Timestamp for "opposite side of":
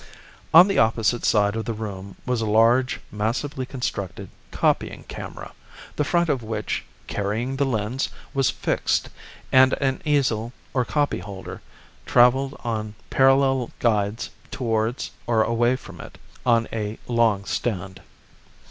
0.79-1.65